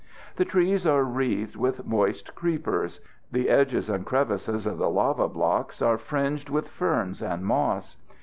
[0.37, 3.01] The trees are wreathed with moist creepers;
[3.31, 7.97] the edges and crevices of the lava blocks are fringed with ferns and moss.